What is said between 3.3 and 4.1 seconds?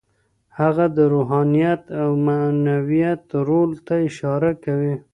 رول ته